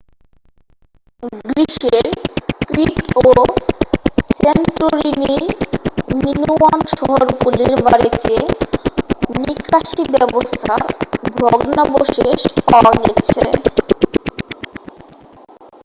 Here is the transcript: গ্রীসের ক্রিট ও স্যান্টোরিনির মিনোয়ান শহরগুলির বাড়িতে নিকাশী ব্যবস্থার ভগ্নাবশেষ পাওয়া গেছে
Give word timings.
গ্রীসের 1.43 2.05
ক্রিট 2.61 2.97
ও 3.21 3.29
স্যান্টোরিনির 4.31 5.43
মিনোয়ান 6.17 6.79
শহরগুলির 6.91 7.73
বাড়িতে 7.85 8.35
নিকাশী 9.39 10.01
ব্যবস্থার 10.13 10.81
ভগ্নাবশেষ 11.39 12.39
পাওয়া 12.65 12.93
গেছে 13.03 13.41